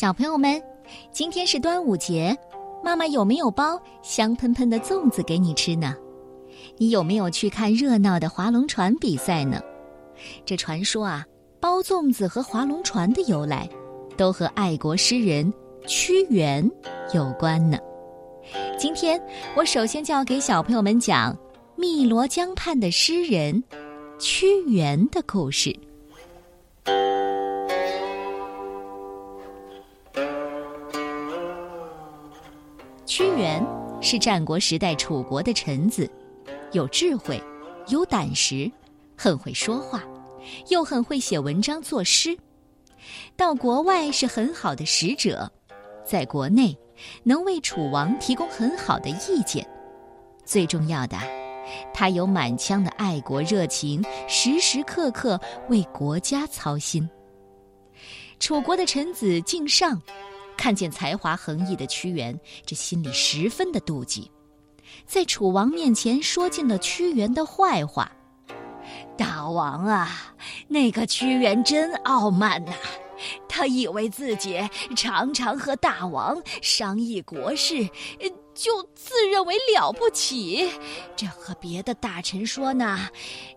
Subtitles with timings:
[0.00, 0.58] 小朋友们，
[1.12, 2.34] 今天是端午节，
[2.82, 5.94] 妈妈有没有包香喷喷的粽子给你吃呢？
[6.78, 9.60] 你有没有去看热闹的划龙船比赛呢？
[10.46, 11.26] 这传说啊，
[11.60, 13.68] 包粽子和划龙船的由来，
[14.16, 15.52] 都和爱国诗人
[15.86, 16.66] 屈原
[17.12, 17.76] 有关呢。
[18.78, 19.22] 今天
[19.54, 21.36] 我首先就要给小朋友们讲
[21.76, 23.62] 汨罗江畔的诗人
[24.18, 25.78] 屈原的故事。
[33.20, 33.62] 屈原
[34.00, 36.10] 是战国时代楚国的臣子，
[36.72, 37.38] 有智慧，
[37.88, 38.72] 有胆识，
[39.14, 40.02] 很会说话，
[40.70, 42.34] 又很会写文章作诗。
[43.36, 45.52] 到国外是很好的使者，
[46.02, 46.74] 在国内
[47.22, 49.68] 能为楚王提供很好的意见。
[50.46, 51.18] 最重要的，
[51.92, 57.06] 他有满腔的爱国热情，时时刻刻为国家操心。
[58.38, 60.00] 楚国的臣子敬上。
[60.60, 64.30] 看见才华横溢的屈原，这心里十分的妒忌，
[65.06, 68.12] 在楚王面前说尽了屈原的坏话。
[69.16, 70.34] 大王啊，
[70.68, 72.72] 那个屈原真傲慢呐！
[73.48, 74.60] 他以为自己
[74.94, 77.88] 常常和大王商议国事，
[78.52, 80.70] 就自认为了不起。
[81.16, 83.08] 这和别的大臣说呢，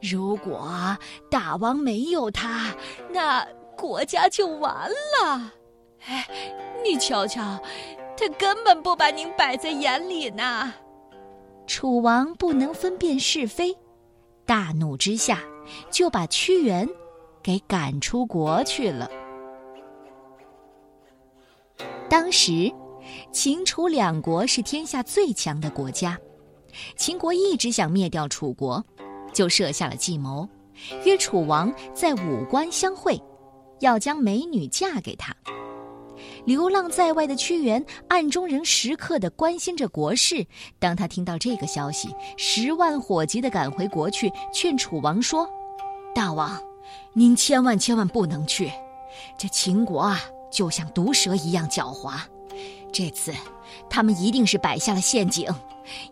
[0.01, 0.97] 如果
[1.29, 2.73] 大王没有他，
[3.09, 5.51] 那国家就完了。
[6.05, 6.27] 哎，
[6.83, 7.59] 你瞧瞧，
[8.17, 10.73] 他根本不把您摆在眼里呢。
[11.65, 13.75] 楚王不能分辨是非，
[14.45, 15.39] 大怒之下，
[15.89, 16.87] 就把屈原
[17.41, 19.09] 给赶出国去了。
[22.09, 22.71] 当时，
[23.31, 26.19] 秦楚两国是天下最强的国家，
[26.97, 28.83] 秦国一直想灭掉楚国，
[29.31, 30.47] 就设下了计谋，
[31.05, 33.19] 约楚王在武关相会，
[33.79, 35.33] 要将美女嫁给他。
[36.45, 40.45] 流浪在外的屈原，暗中仍时刻地关心着国事。
[40.77, 45.49] 当他听到这个消息，十万火急地赶回国去，劝楚王说
[46.13, 46.61] ：“大王，
[47.13, 48.71] 您千万千万不能去！
[49.37, 50.19] 这秦国啊，
[50.51, 52.19] 就像毒蛇一样狡猾。
[52.91, 53.33] 这次，
[53.89, 55.49] 他们一定是摆下了陷阱，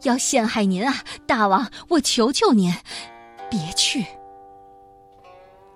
[0.04, 1.04] 要陷害您啊！
[1.28, 2.74] 大王，我求求您，
[3.50, 4.06] 别去。”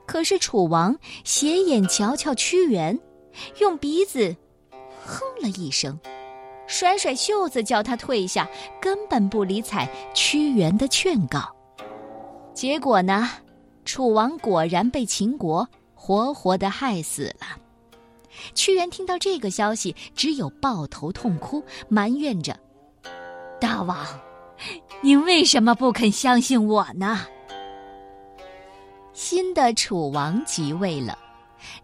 [0.08, 2.98] 可是楚王斜眼瞧瞧屈原，
[3.60, 4.36] 用鼻子。
[5.06, 6.00] 哼了一声，
[6.68, 8.50] 甩甩袖子叫他退下，
[8.82, 11.56] 根本不理睬屈原的劝告。
[12.54, 13.30] 结果呢，
[13.86, 17.62] 楚王果然被秦国活活的害死了。
[18.54, 22.58] 屈原听到这个消息，只有抱头痛哭，埋怨着
[23.62, 24.06] ：“大王，
[25.02, 27.22] 您为什么不肯相信我呢？”
[29.14, 31.18] 新的楚王即位了。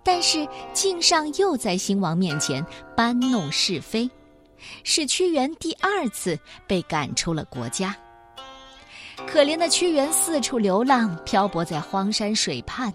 [0.04, 4.10] 但是敬上又在新王面前搬弄是非，
[4.84, 7.96] 使屈原第二次被赶出了国家。
[9.28, 12.92] 可怜的屈原四处流浪，漂泊在荒山水畔。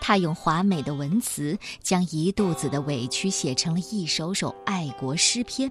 [0.00, 5.70] 他用华美的文词，将一肚子的委屈写成了一首首爱国诗篇。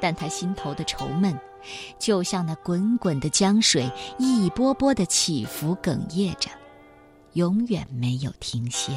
[0.00, 1.38] 但他心头的愁闷，
[2.00, 3.88] 就像那滚滚的江水，
[4.18, 6.50] 一波波的起伏哽咽着，
[7.34, 8.92] 永远没有停歇。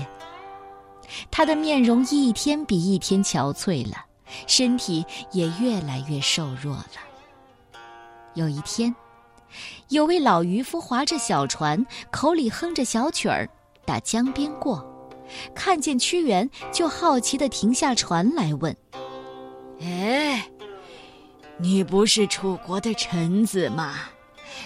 [1.30, 4.06] 他的面容一天比一天憔悴了，
[4.48, 7.80] 身体也越来越瘦弱了。
[8.34, 8.94] 有一天，
[9.90, 13.50] 有位老渔夫划着小船，口里哼着小曲儿，
[13.86, 14.86] 打江边过，
[15.54, 18.76] 看见屈原，就好奇地停下船来问
[19.82, 20.50] ：“哎，
[21.58, 23.94] 你不是楚国的臣子吗？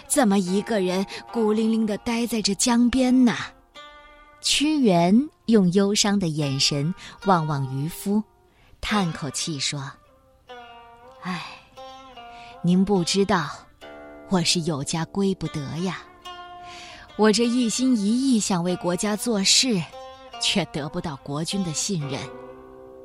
[0.08, 3.36] 怎么一个人孤零零地待在这江边呢？”
[4.42, 6.94] 屈原用忧伤的眼神
[7.26, 8.24] 望望渔夫，
[8.80, 9.92] 叹口气说
[11.22, 11.46] ：“唉，
[12.62, 13.50] 您不知道，
[14.30, 16.00] 我是有家归不得呀。
[17.18, 19.82] 我这一心一意想为国家做事，
[20.42, 22.20] 却得不到国君的信任，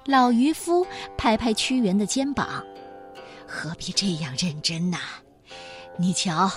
[0.04, 0.86] 老渔夫
[1.16, 2.62] 拍拍屈原的肩膀
[3.48, 4.98] ：“何必这样认真呐？”
[5.98, 6.50] 你瞧，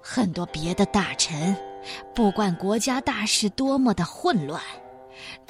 [0.00, 1.56] 很多别的大臣，
[2.14, 4.60] 不管国家大事多么的混乱，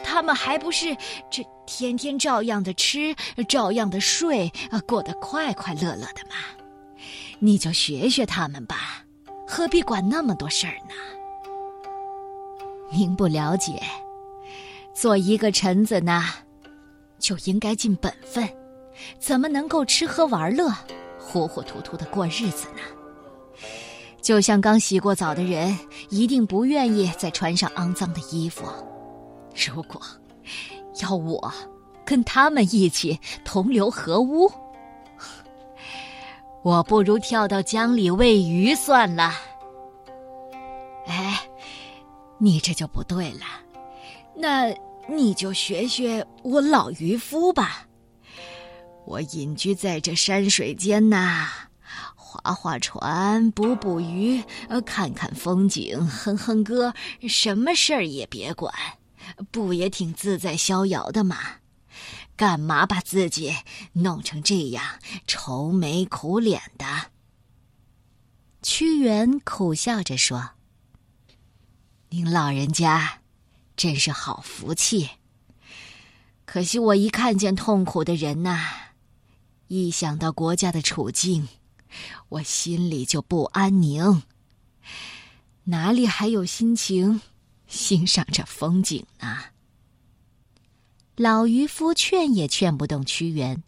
[0.03, 0.97] 他们还不是
[1.31, 3.15] 这天天照样的吃，
[3.49, 4.53] 照样的睡，
[4.87, 6.37] 过得快快乐乐的吗？
[7.39, 9.05] 你就学学他们吧，
[9.47, 10.95] 何必管那么多事儿呢？
[12.91, 13.81] 您不了解，
[14.93, 16.25] 做一个臣子呢，
[17.21, 18.49] 就应该尽本分，
[19.21, 20.69] 怎么能够吃喝玩乐，
[21.19, 22.81] 糊糊涂涂的过日子呢？
[24.21, 25.77] 就像刚洗过澡的人，
[26.11, 28.67] 一定不愿意再穿上肮脏的衣服。
[29.55, 30.01] 如果
[31.03, 31.53] 要我
[32.05, 34.51] 跟他们一起同流合污，
[36.63, 39.33] 我不如跳到江里喂鱼算了。
[41.07, 41.41] 哎，
[42.39, 43.47] 你这就不对了，
[44.37, 44.73] 那
[45.09, 47.87] 你就学学我老渔夫吧。
[49.07, 51.49] 我隐居在这山水间呐。
[52.31, 56.95] 划划船，捕捕鱼，呃，看看风景，哼哼歌，
[57.29, 58.73] 什么事儿也别管，
[59.51, 61.37] 不也挺自在逍遥的吗？
[62.37, 63.55] 干嘛把自己
[63.95, 66.87] 弄成这样愁眉苦脸的？
[68.63, 70.51] 屈原苦笑着说
[72.11, 73.23] ：“您老人家
[73.77, 75.11] 真是好福气。
[76.45, 78.59] 可惜我一看见痛苦的人呐，
[79.67, 81.49] 一想到国家的处境。”
[82.29, 84.23] 我心里就不安宁，
[85.65, 87.21] 哪里还有心情
[87.67, 89.39] 欣赏这风景呢？
[91.17, 93.63] 老渔夫劝也劝不动屈原，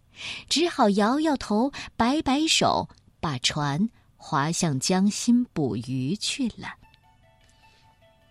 [0.48, 2.88] 只好摇摇头，摆摆手，
[3.20, 6.68] 把船划向江心捕鱼去了。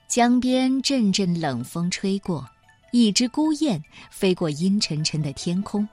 [0.08, 2.50] 江边阵阵冷风吹过，
[2.92, 5.88] 一只孤雁飞过阴沉沉的天空。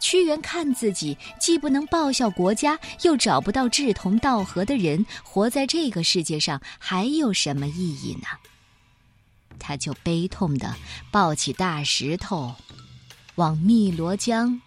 [0.00, 8.26] 屈原看自己既不能报效国家，又找不到志同道合的人，活在这个世界上还有什么意义呢？
[9.58, 10.74] 他就悲痛地
[11.10, 12.54] 抱起大石头，
[13.36, 14.60] 往汨罗江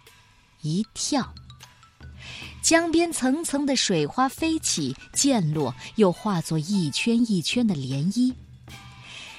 [0.62, 1.32] 一跳。
[2.60, 8.34] 江边层层的水花飞起，溅落，又化作一圈一圈的涟漪。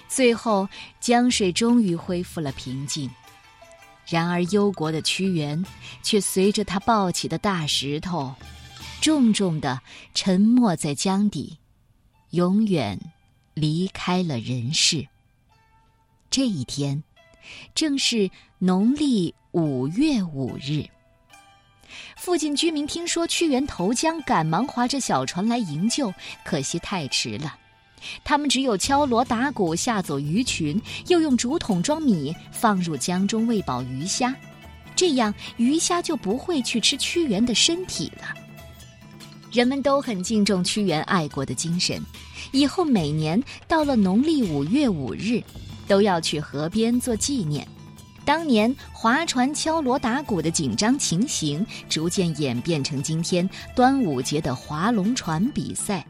[0.07, 0.67] 最后，
[0.99, 3.09] 江水终于恢复了平静。
[4.09, 5.63] 然而，忧国的屈原
[6.01, 8.33] 却随着他抱起的大石头，
[9.01, 9.79] 重重的
[10.15, 11.57] 沉没在江底，
[12.31, 12.99] 永远
[13.53, 15.07] 离开了人世。
[16.31, 17.03] 这一天，
[17.75, 20.85] 正是农历五月五日。
[22.17, 26.13] 附近居民听说屈原投江，赶忙划着小船来营救，
[26.43, 27.57] 可惜太迟了。
[28.23, 34.35] 他们只有敲锣打鼓吓走鱼群，又用竹筒装米放入江中喂饱鱼虾，
[34.95, 38.33] 这样鱼虾就不会去吃屈原的身体了。
[39.51, 41.99] 人们都很敬重屈原爱国的精神，
[42.51, 45.41] 以后每年到了农历五月五日，
[45.87, 47.67] 都要去河边做纪念。
[48.23, 56.05] 当年划船敲锣打鼓的紧张情形，逐渐演变成今天端午节的划龙船比赛。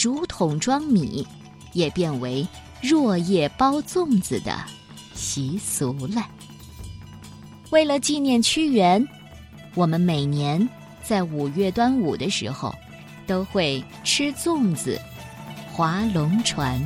[0.00, 1.26] 竹筒装米，
[1.74, 2.48] 也变为
[2.80, 4.58] 若叶包粽子的
[5.12, 6.26] 习俗了。
[7.68, 9.06] 为了纪念屈原，
[9.74, 10.66] 我们每年
[11.02, 12.74] 在五月端午的时候，
[13.26, 14.98] 都会吃粽子、
[15.70, 16.80] 划龙船。